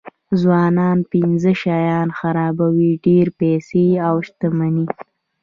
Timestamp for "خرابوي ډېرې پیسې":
2.19-3.85